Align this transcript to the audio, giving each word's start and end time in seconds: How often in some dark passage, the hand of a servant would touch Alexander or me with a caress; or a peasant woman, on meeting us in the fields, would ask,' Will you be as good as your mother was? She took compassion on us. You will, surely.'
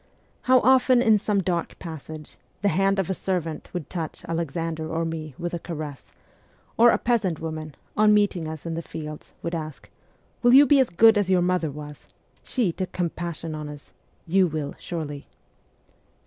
How 0.49 0.61
often 0.61 0.99
in 0.99 1.19
some 1.19 1.43
dark 1.43 1.77
passage, 1.77 2.37
the 2.63 2.69
hand 2.73 2.97
of 2.97 3.07
a 3.07 3.13
servant 3.13 3.69
would 3.71 3.87
touch 3.87 4.25
Alexander 4.27 4.89
or 4.89 5.05
me 5.05 5.35
with 5.37 5.53
a 5.53 5.59
caress; 5.59 6.11
or 6.75 6.89
a 6.89 6.97
peasant 6.97 7.39
woman, 7.39 7.75
on 7.95 8.11
meeting 8.11 8.47
us 8.47 8.65
in 8.65 8.73
the 8.73 8.81
fields, 8.81 9.31
would 9.43 9.53
ask,' 9.53 9.91
Will 10.41 10.55
you 10.55 10.65
be 10.65 10.79
as 10.79 10.89
good 10.89 11.19
as 11.19 11.29
your 11.29 11.43
mother 11.43 11.69
was? 11.69 12.07
She 12.41 12.71
took 12.71 12.91
compassion 12.93 13.53
on 13.53 13.69
us. 13.69 13.93
You 14.25 14.47
will, 14.47 14.73
surely.' 14.79 15.27